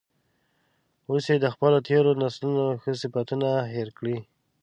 [1.09, 4.17] اوس یې د خپلو تیرو نسلونو ښه صفتونه هیر کړي.